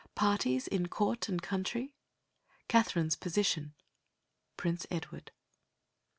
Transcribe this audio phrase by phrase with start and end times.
[0.15, 1.93] Parties in court and country
[2.67, 3.75] Katherine's position
[4.57, 5.29] Prince Edward.